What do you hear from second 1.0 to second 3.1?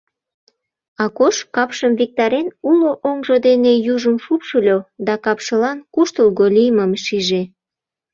Акош, капшым виктарен, уло